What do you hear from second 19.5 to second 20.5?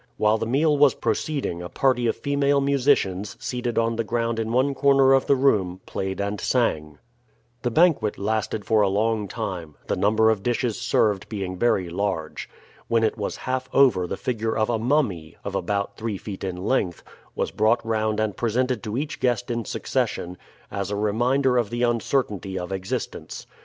in succession,